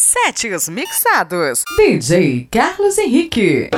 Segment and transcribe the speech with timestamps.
[0.00, 1.64] Sete os mixados.
[1.76, 3.68] DJ Carlos Henrique.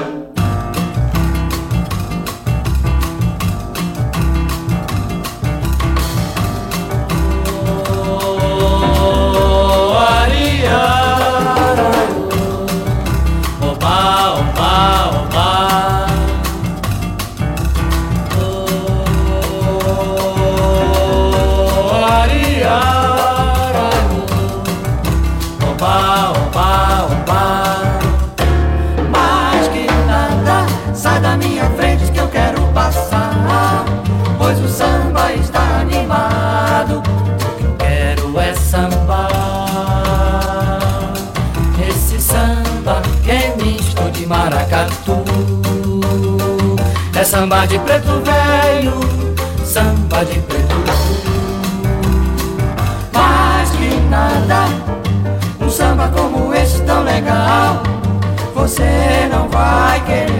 [47.40, 48.92] Samba de preto velho,
[49.64, 50.74] samba de preto
[53.14, 54.66] Mais que nada,
[55.58, 57.82] um samba como esse tão legal
[58.54, 60.39] Você não vai querer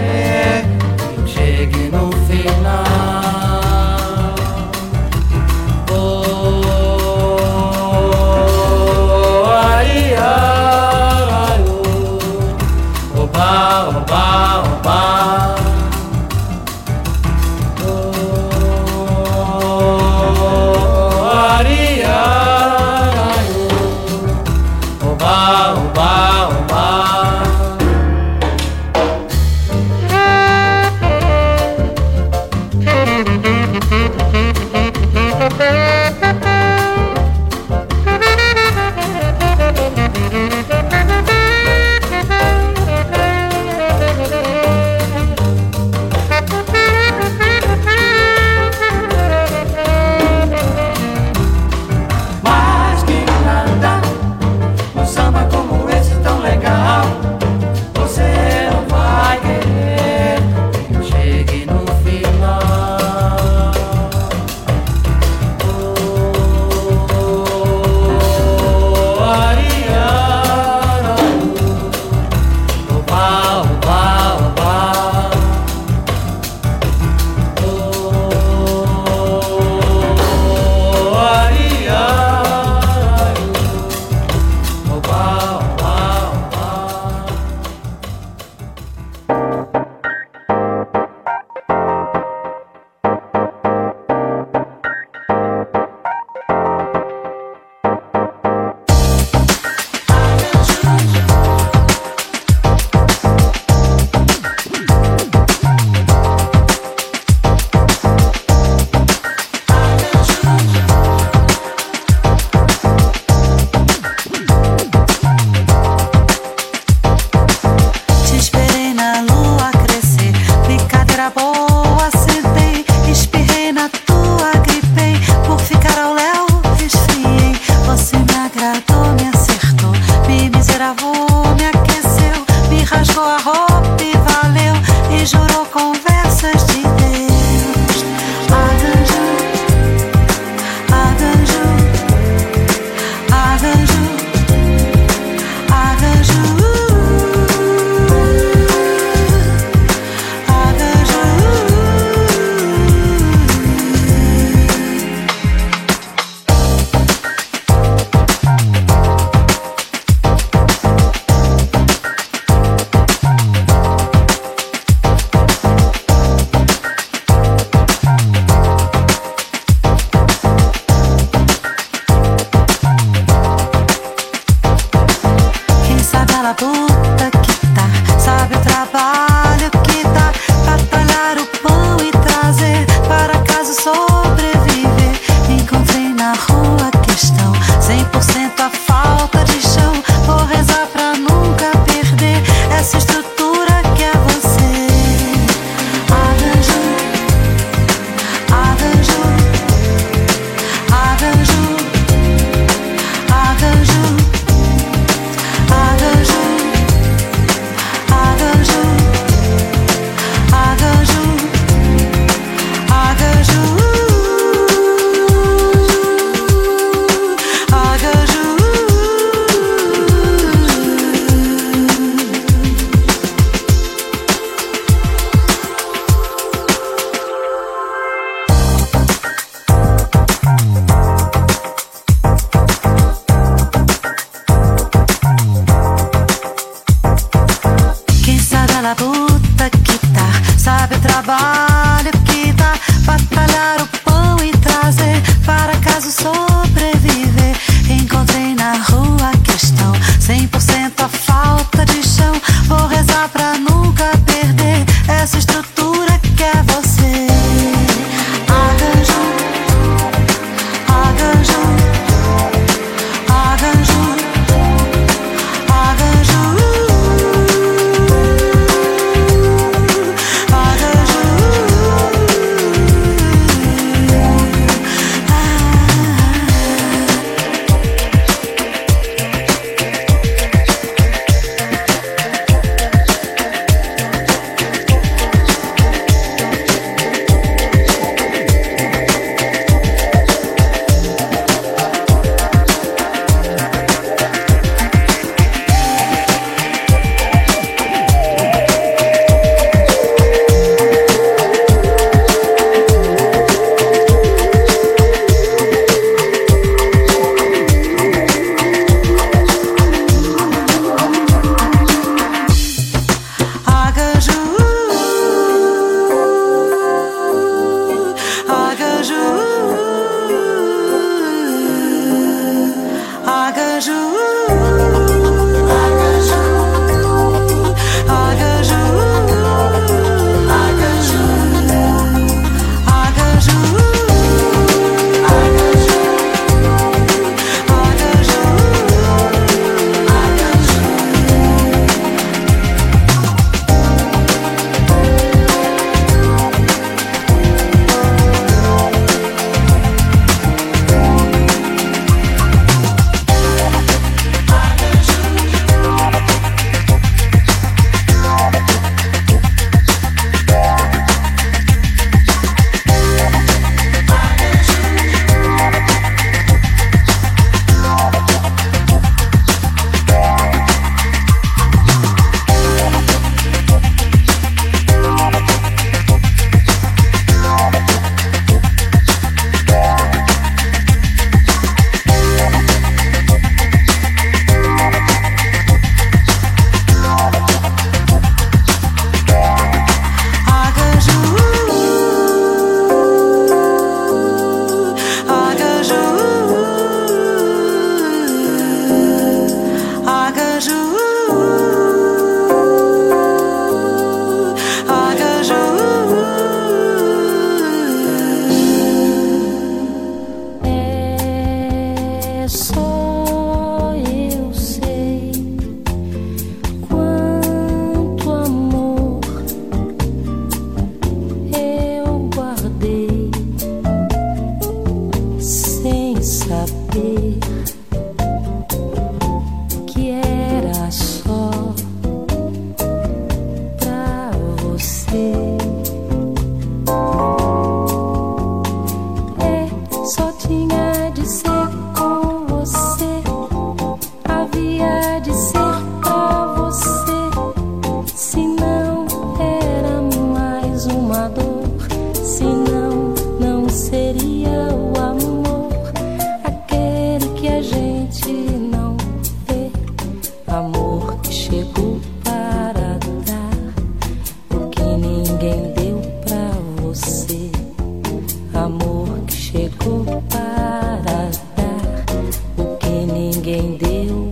[473.51, 474.31] ninguém deu.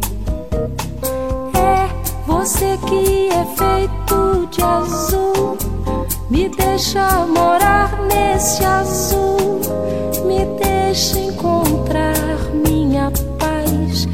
[1.54, 1.90] É
[2.26, 5.58] você que é feito de azul,
[6.30, 9.60] me deixa morar nesse azul,
[10.26, 12.16] me deixa encontrar
[12.54, 14.08] minha paz.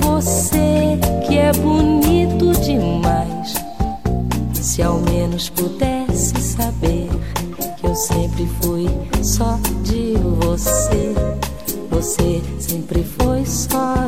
[0.00, 3.54] Você que é bonito demais,
[4.54, 7.08] se ao menos pudesse saber
[7.80, 8.88] que eu sempre fui
[9.22, 11.12] só de você.
[11.90, 14.03] Você sempre foi só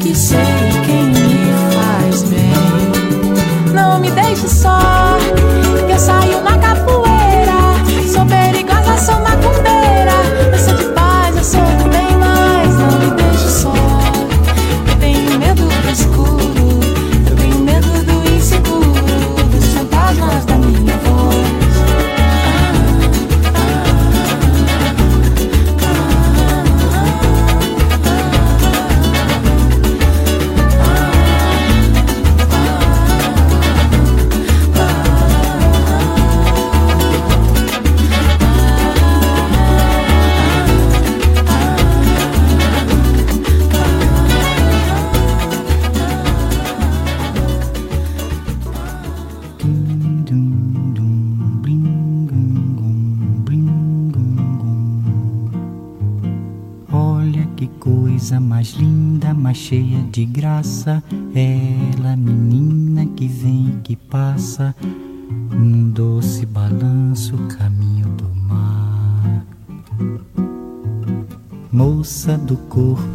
[0.00, 0.59] que sou.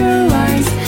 [0.00, 0.79] Your eyes.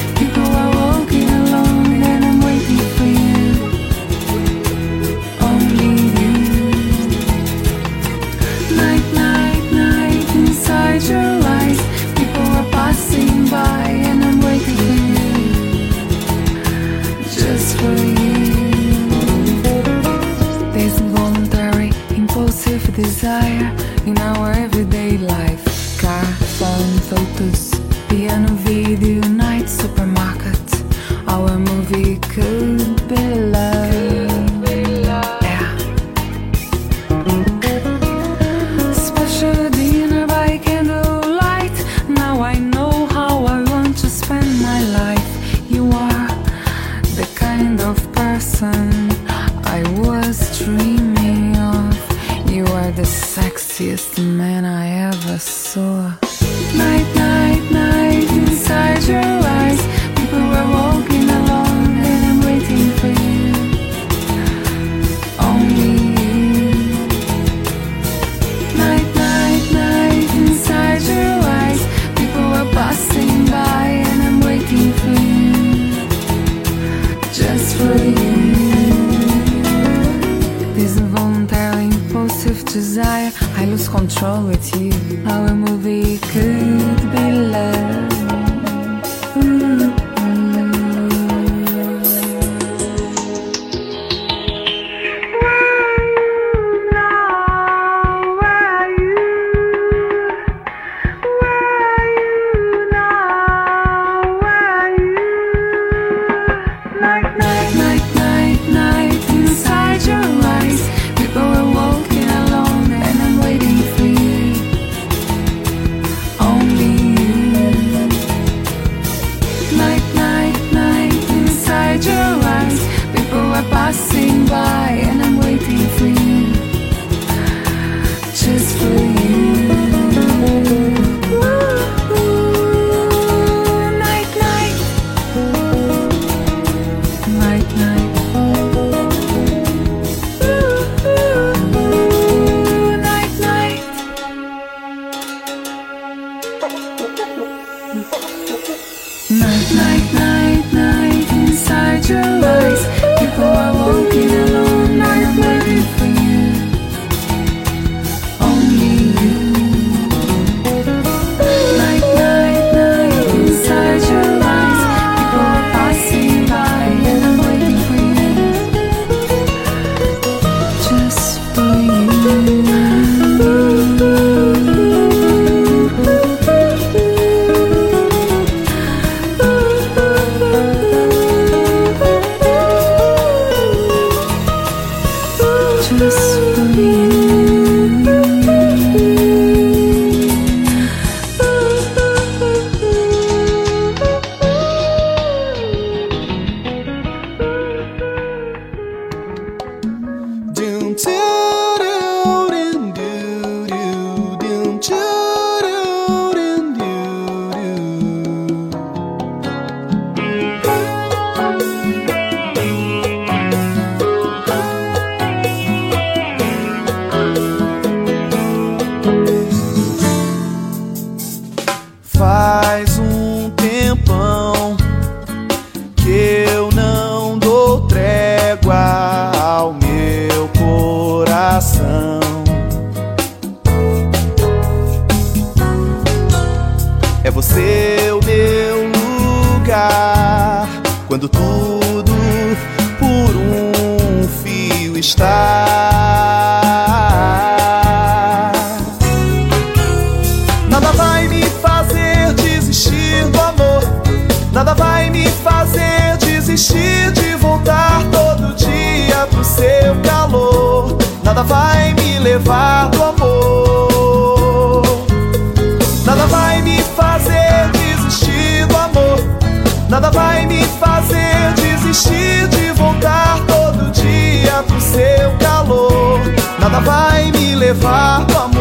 [271.92, 276.20] Desistir de voltar todo dia pro seu calor.
[276.58, 278.51] Nada vai me levar do amor.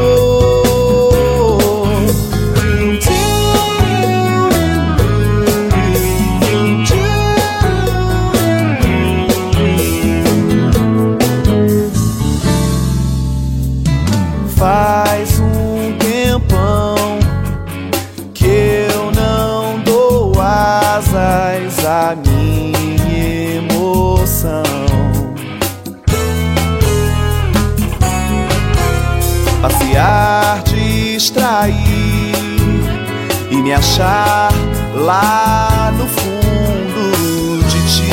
[33.81, 34.53] Achar
[34.93, 38.11] lá no fundo de ti.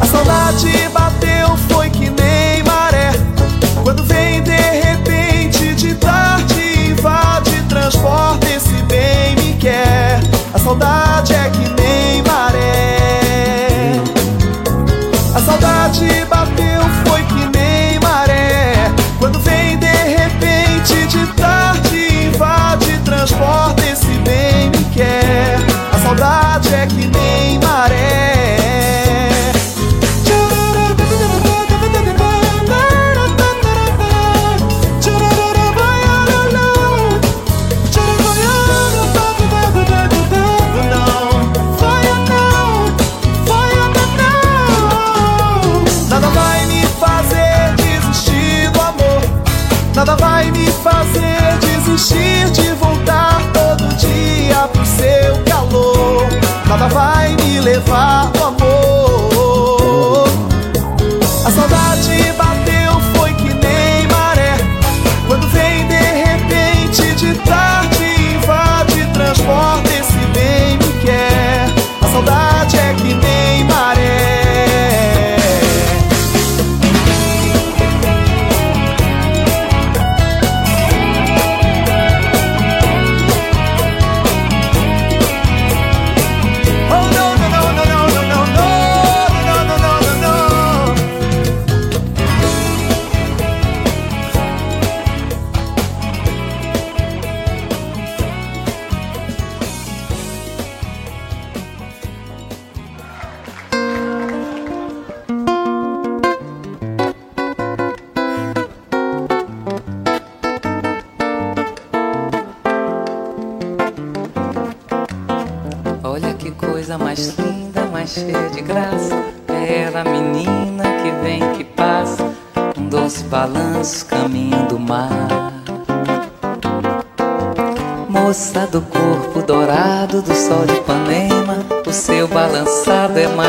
[0.00, 3.10] A saudade bateu, foi que nem maré.
[3.82, 4.56] Quando vem de
[4.86, 10.20] repente, de tarde, invade, transporta esse bem me quer.
[10.54, 14.00] A saudade é que nem maré.
[15.34, 16.19] A saudade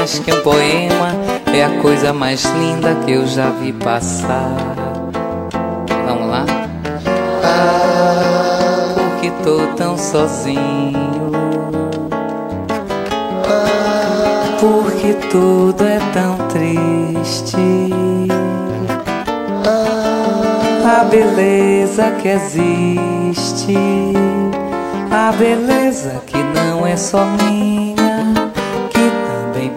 [0.01, 1.11] mais que um poema.
[1.53, 4.57] É a coisa mais linda que eu já vi passar.
[6.07, 6.45] Vamos lá?
[7.43, 11.11] Ah, porque tô tão sozinho.
[14.59, 17.57] porque tudo é tão triste.
[20.85, 23.75] A beleza que existe,
[25.09, 27.80] a beleza que não é só minha,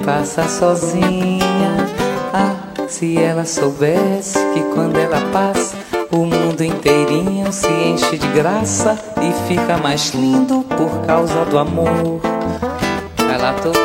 [0.04, 1.76] passa sozinha.
[2.32, 5.76] Ah, se ela soubesse que quando ela passa,
[6.12, 12.20] o mundo inteirinho se enche de graça e fica mais lindo por causa do amor.
[13.18, 13.84] Ela tocou.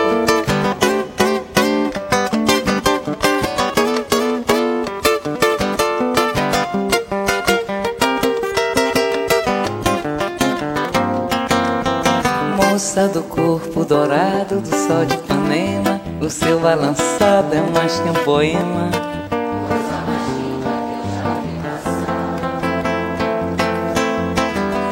[12.58, 18.14] Moça do corpo dourado do sol de Ipanema O seu balançado é mais que um
[18.26, 18.92] poema.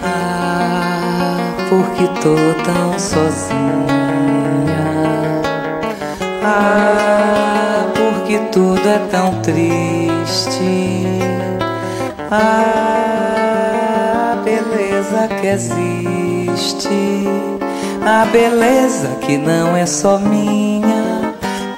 [0.05, 3.57] Ah, porque tô tão sozinha?
[6.45, 11.03] Ah, porque tudo é tão triste?
[12.31, 16.87] Ah, a beleza que existe.
[18.05, 20.76] A beleza que não é só minha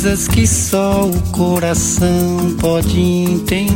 [0.00, 3.66] Coisas que só o coração pode entender.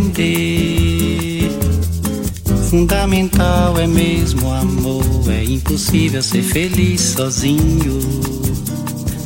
[2.70, 7.98] Fundamental é mesmo amor, é impossível ser feliz sozinho.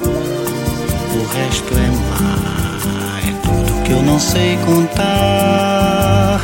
[0.00, 6.40] O resto é mar, é tudo que eu não sei contar.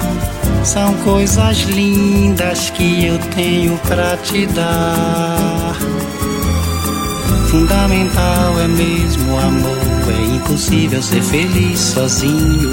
[0.63, 5.79] São coisas lindas que eu tenho pra te dar
[7.53, 9.92] fundamental é mesmo amor.
[10.19, 12.71] É impossível ser feliz sozinho.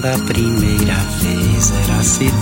[0.00, 2.32] Da primeira vez era a cidade,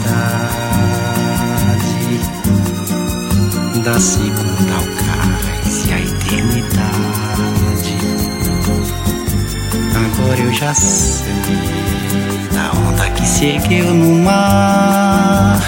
[3.85, 7.35] da segunda ao cais e a eternidade.
[9.95, 11.35] Agora eu já sei
[12.53, 15.61] da onda que se ergueu no mar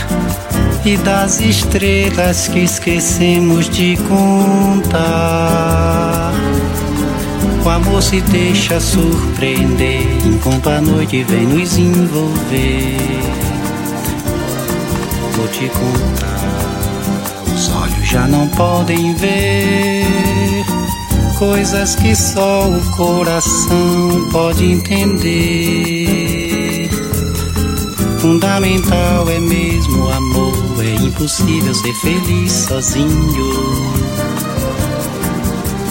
[0.84, 5.85] e das estrelas que esquecemos de contar.
[7.66, 12.96] O amor se deixa surpreender enquanto a noite vem nos envolver.
[15.34, 16.38] Vou te contar,
[17.52, 20.64] os olhos já não podem ver
[21.40, 25.68] coisas que só o coração pode entender.
[28.20, 30.54] Fundamental é mesmo o amor
[30.84, 33.50] é impossível ser feliz sozinho.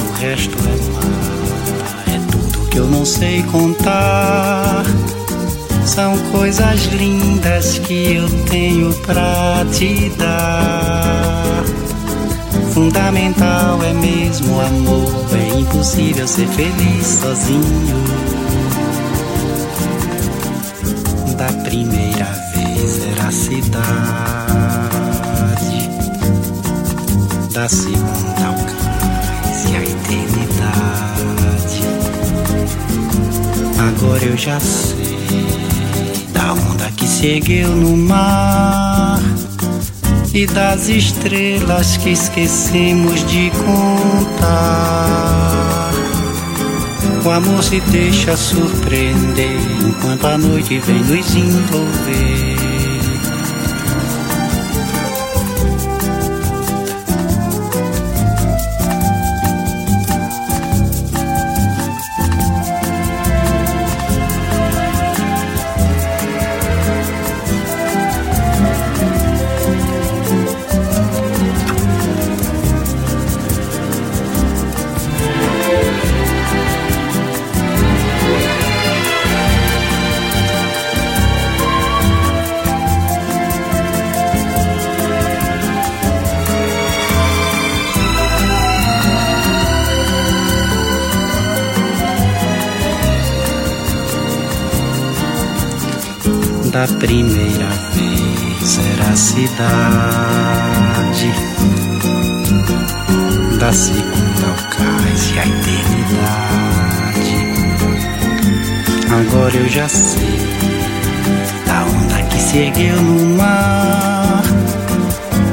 [0.07, 0.84] O resto é
[2.75, 4.83] que eu não sei contar.
[5.85, 11.63] São coisas lindas que eu tenho pra te dar.
[12.73, 18.03] Fundamental é mesmo o amor, é impossível ser feliz sozinho.
[21.37, 23.85] Da primeira vez era a cidade
[27.53, 31.14] da segunda ao cais e a eternidade.
[34.05, 35.03] Agora eu já sei
[36.31, 39.19] da onda que seguiu no mar
[40.31, 44.45] e das estrelas que esquecemos de contar.
[47.25, 52.54] O amor se deixa surpreender enquanto a noite vem nos envolver.
[97.05, 99.51] Primeira vez era a cidade,
[103.59, 107.35] da segunda ao cais e a eternidade.
[109.11, 110.39] Agora eu já sei
[111.67, 114.43] da onda que se ergueu no mar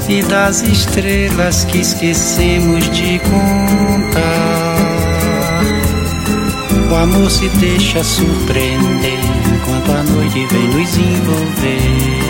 [0.08, 4.22] e das estrelas que esquecemos de contar.
[6.90, 12.21] O amor se deixa surpreender enquanto a noite vem nos envolver.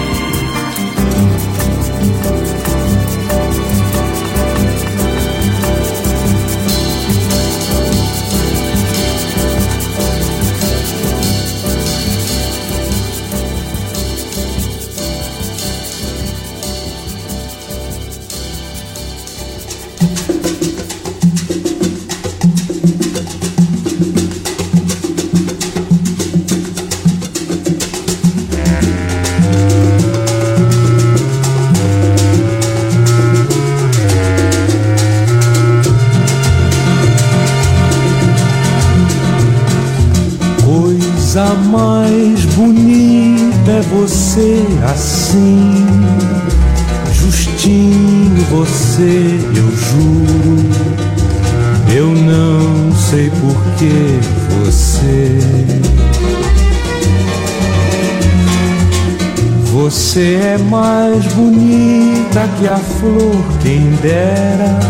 [61.13, 64.81] Mais bonita que a flor, quem dera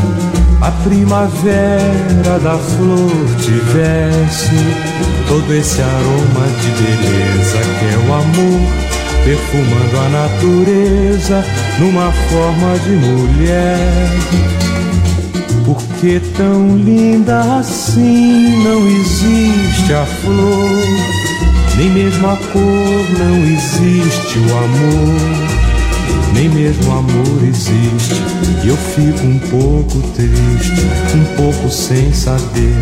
[0.61, 3.11] a primavera da flor
[3.41, 4.55] tivesse
[5.27, 8.61] todo esse aroma de beleza que é o amor,
[9.25, 11.45] perfumando a natureza
[11.81, 13.79] numa forma de mulher.
[15.64, 24.57] Porque tão linda assim não existe a flor, nem mesmo a cor não existe o
[24.57, 25.52] amor
[26.43, 28.14] nem mesmo amor existe.
[28.64, 30.82] E eu fico um pouco triste,
[31.14, 32.74] um pouco sem saber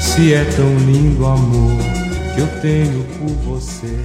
[0.00, 1.78] se é tão lindo amor
[2.34, 3.95] que eu tenho por você.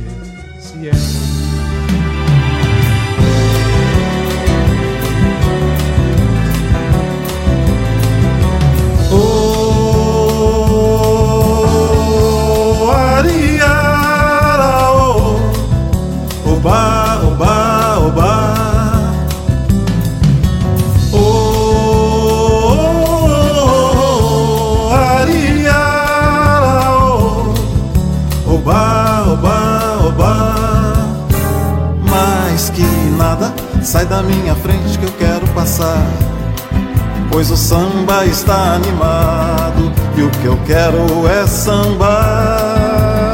[37.42, 43.34] Pois o samba está animado e o que eu quero é sambar.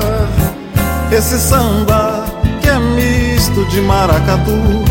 [1.12, 2.24] Esse samba
[2.62, 4.86] que é misto de maracatu.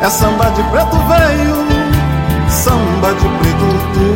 [0.00, 1.56] É samba de preto velho,
[2.48, 4.14] samba de preto tu.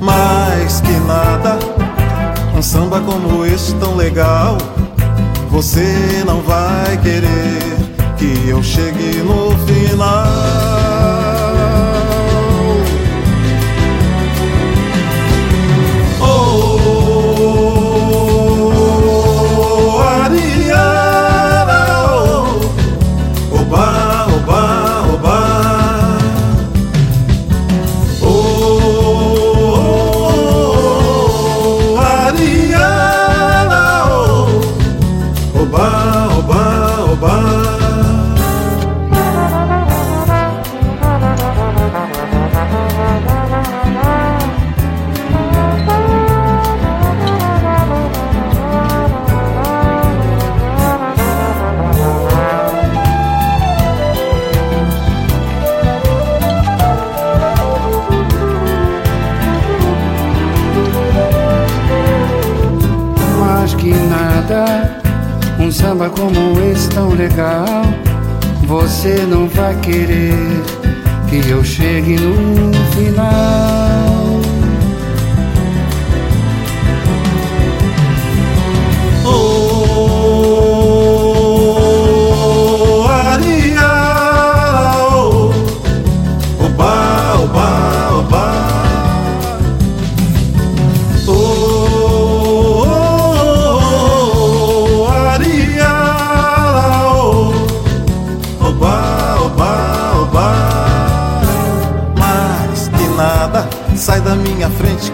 [0.00, 1.58] Mais que nada,
[2.56, 4.58] um samba como este tão legal
[5.50, 7.76] você não vai querer
[8.16, 11.21] que eu chegue no final.
[66.22, 67.82] Como esse tão legal,
[68.64, 70.32] você não vai querer
[71.28, 74.31] que eu chegue no final.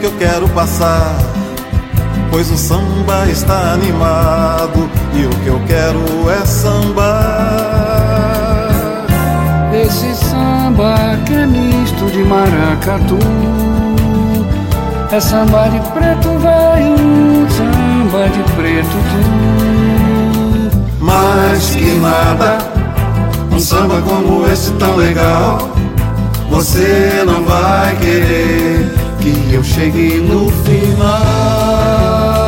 [0.08, 1.14] Eu quero passar.
[2.30, 7.08] Pois o samba está animado e o que eu quero é sambar.
[9.72, 13.18] Esse samba que é misto de maracatu.
[15.10, 21.04] É samba de preto velho, samba de preto tu.
[21.04, 22.58] Mais que nada,
[23.50, 25.70] um samba como esse tão legal,
[26.50, 32.47] você não vai querer que eu cheguei no final.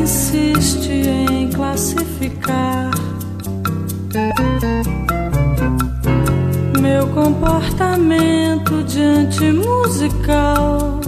[0.00, 2.90] Insiste em classificar
[6.80, 11.00] meu comportamento diante musical,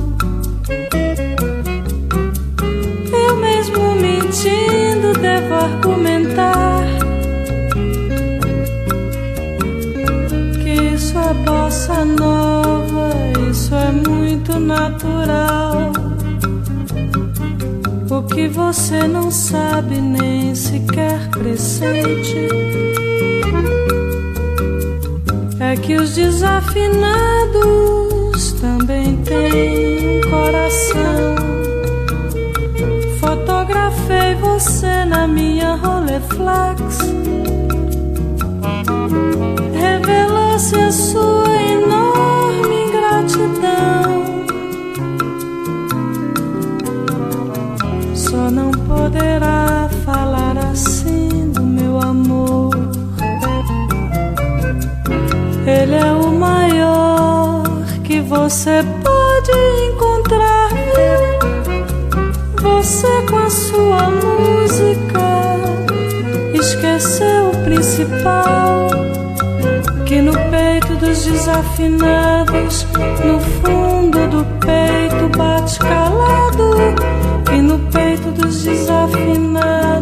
[3.12, 6.84] eu mesmo mentindo devo argumentar
[10.62, 13.10] que isso é bossa nova,
[13.50, 16.01] isso é muito natural.
[18.22, 22.48] O que você não sabe nem sequer pressente
[25.58, 26.92] é que os desafinados
[28.60, 31.34] também têm coração.
[33.18, 36.98] Fotografei você na minha Rolleiflex.
[39.74, 41.71] Revelou-se a sua
[48.52, 52.70] não poderá falar assim do meu amor.
[55.66, 57.62] Ele é o maior
[58.04, 59.52] que você pode
[59.88, 60.68] encontrar.
[62.60, 65.22] Você com a sua música
[66.52, 68.88] esqueceu o principal.
[70.04, 72.86] Que no peito dos desafinados,
[73.24, 73.81] no fundo
[78.32, 80.01] dos desafinados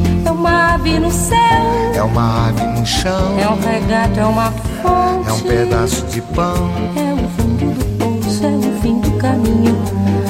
[0.81, 1.37] ave no céu,
[1.93, 4.51] é uma ave no chão, é um regato, é uma
[4.81, 5.29] fonte.
[5.29, 9.77] é um pedaço de pão, É o fundo do poço, é o fim do caminho.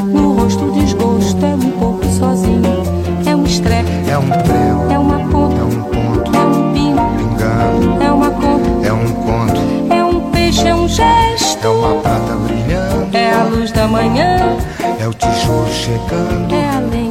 [0.07, 2.83] No rosto o desgosto, é um pouco sozinho.
[3.25, 7.01] É um estrepe, é um prego, é uma ponta, é um ponto, é um pingo,
[7.17, 11.65] pingando, é uma conta, é um conto, é um peixe, é um gesto.
[11.65, 14.57] é uma prata brilhando, É a luz da manhã,
[14.99, 17.10] é o tijolo chegando, é a lenha,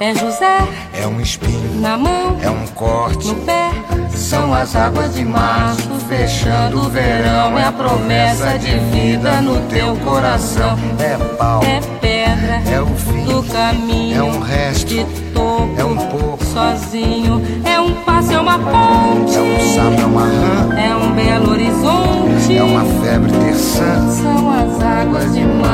[0.00, 0.58] É José
[0.94, 3.28] é um espinho, na mão, é um corte.
[3.28, 3.70] no pé.
[4.08, 9.94] São as águas de março fechando o verão, é a promessa de vida no teu
[9.96, 10.78] coração.
[10.98, 15.84] É pau, É pedra é o fim, do caminho, é um resto, de topo, é
[15.84, 17.42] um pouco, sozinho.
[17.64, 19.36] É um passo, é uma ponte.
[19.36, 20.78] É um sapo, é uma rã.
[20.78, 22.56] É um belo horizonte.
[22.56, 24.08] É uma febre terçã.
[24.10, 25.69] São as águas de março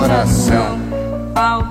[0.00, 0.78] coração.
[1.34, 1.62] Pau,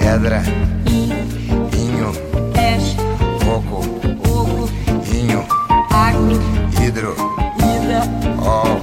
[0.00, 0.42] Edra,
[0.90, 2.12] inho,
[2.52, 2.96] peixe,
[3.44, 3.84] coco,
[4.28, 4.68] oco,
[5.14, 5.46] inho,
[5.90, 6.40] agro,
[6.82, 7.14] hidro,
[7.56, 8.02] ida,
[8.42, 8.80] ol,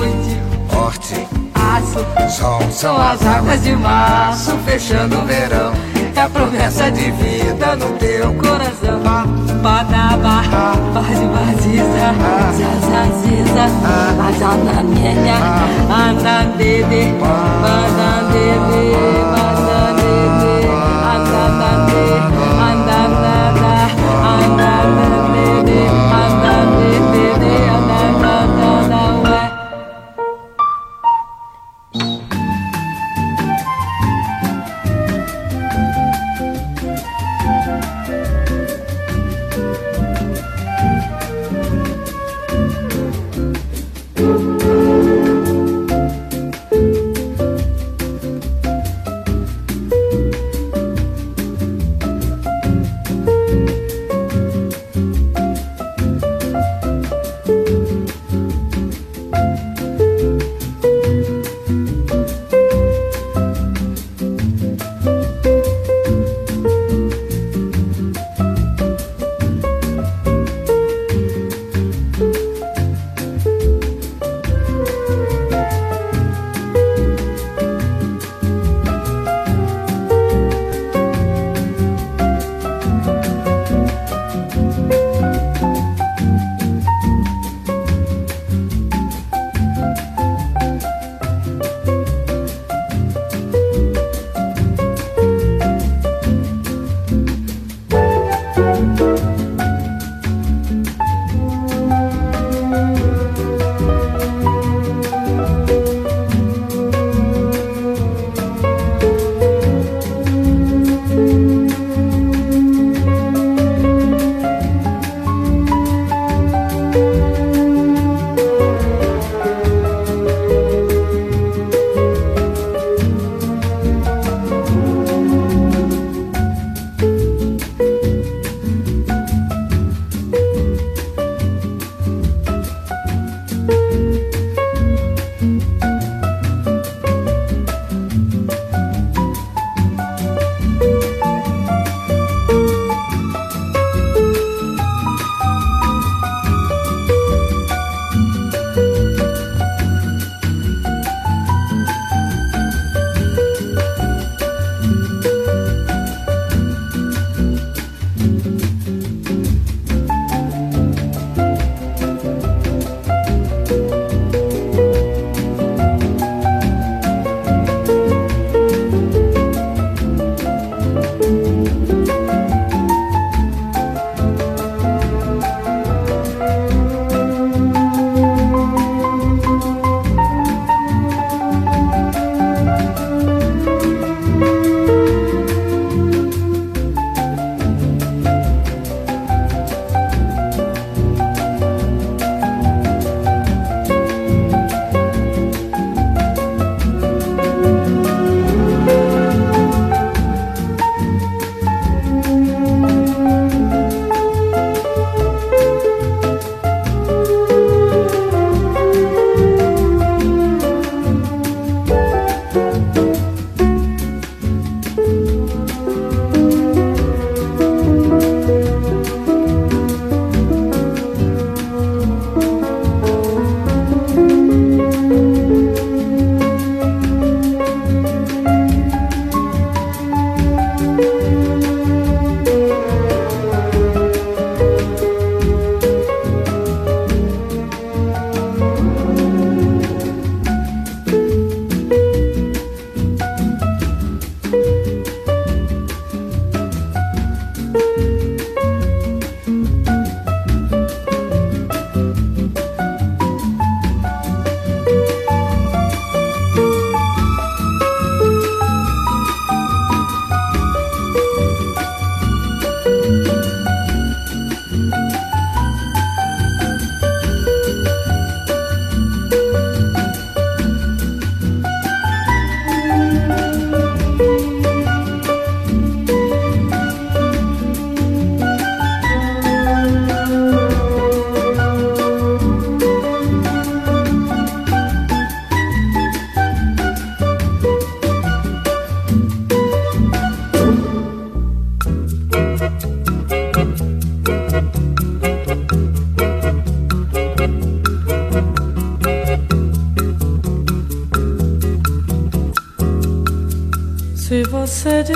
[0.00, 0.40] oite,
[0.74, 2.30] horte, aço.
[2.30, 2.62] sol.
[2.70, 5.89] São as águas de março fechando o verão.
[6.20, 9.00] É a promessa de vida no teu coração.
[9.62, 10.42] Badaba,
[10.92, 12.12] base baziza,
[12.58, 13.64] zazaziza,
[14.28, 15.38] azanamienha,
[15.88, 17.14] andandede,
[17.62, 19.39] bandandede, bandandede,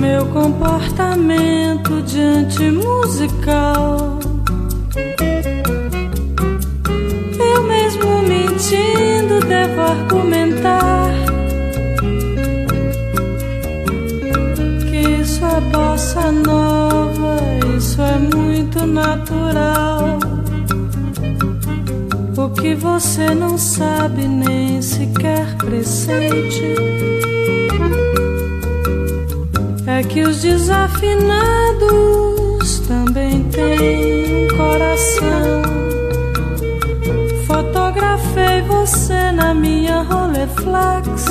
[0.00, 4.18] Meu comportamento diante musical.
[7.38, 11.10] Eu mesmo mentindo devo argumentar
[14.88, 17.38] que isso é bossa nova,
[17.76, 19.93] isso é muito natural.
[22.64, 26.62] Que você não sabe nem sequer pressente
[29.86, 31.18] é que os desafinados
[32.88, 35.60] também têm coração.
[37.46, 41.26] Fotografei você na minha Rolleiflex.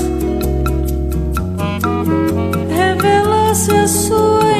[2.69, 4.52] Revelou-se a sua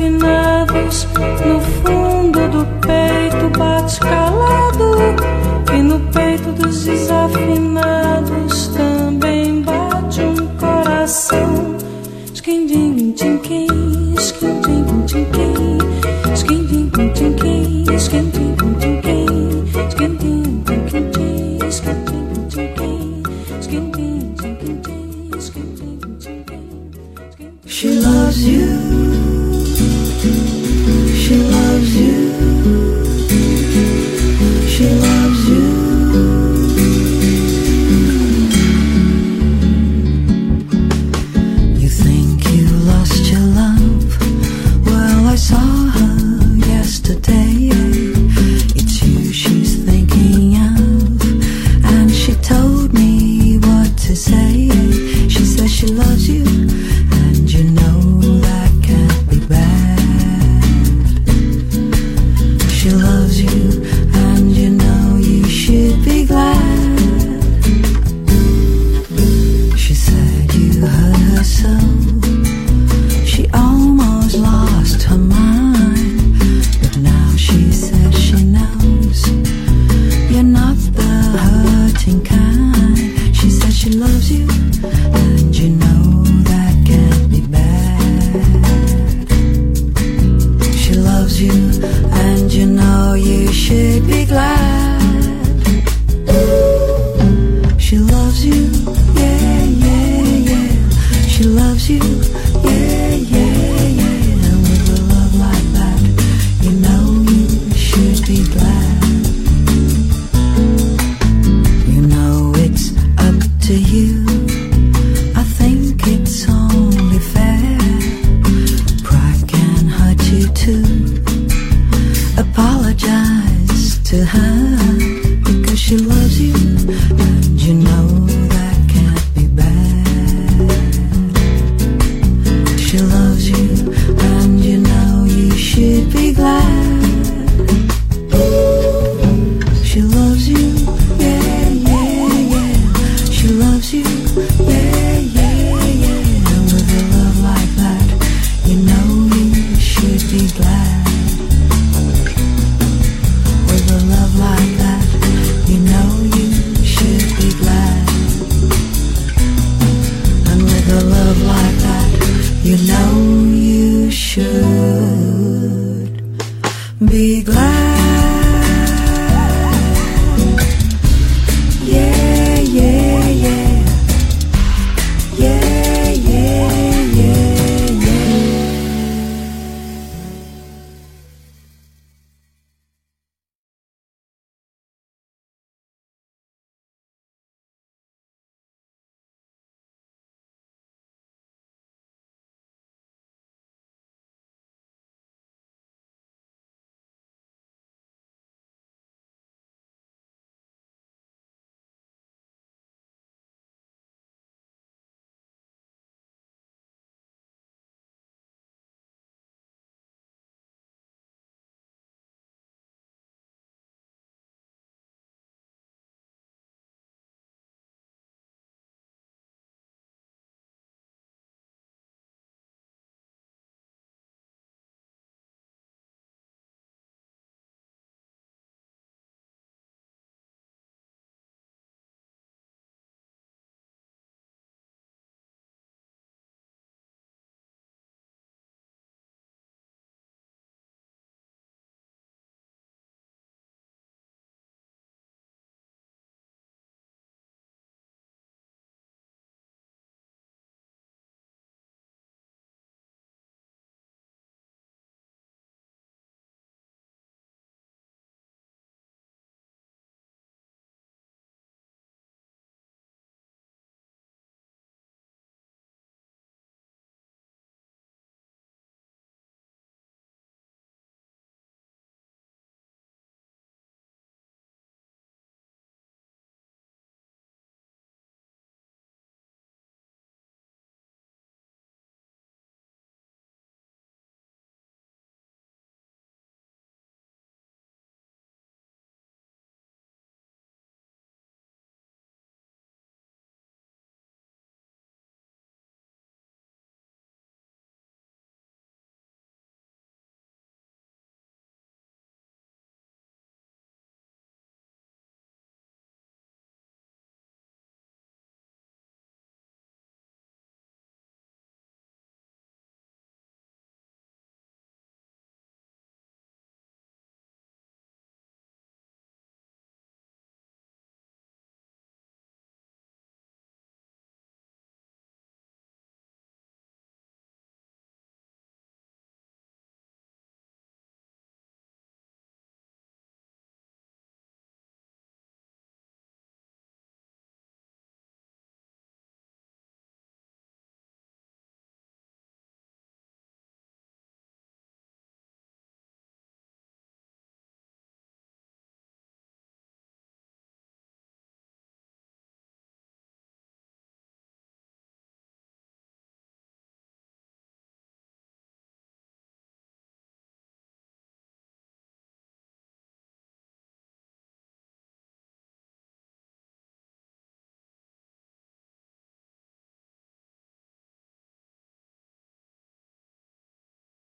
[0.00, 1.07] nothing others